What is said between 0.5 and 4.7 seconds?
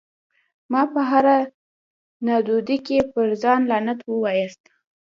مه په هره نادودي کي پر ځان لعنت واياست